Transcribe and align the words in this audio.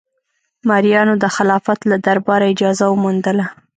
مریانو 0.69 1.13
د 1.19 1.25
خلافت 1.35 1.79
له 1.91 1.95
دربار 2.05 2.41
اجازه 2.51 2.85
وموندله. 2.89 3.45